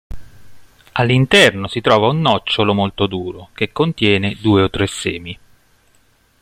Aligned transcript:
All'interno 0.93 1.67
si 1.67 1.79
trova 1.79 2.07
un 2.07 2.21
nocciolo 2.21 2.73
molto 2.73 3.05
duro, 3.05 3.49
che 3.53 3.71
contiene 3.71 4.35
due 4.41 4.63
o 4.63 4.69
tre 4.71 4.87
semi. 4.87 5.39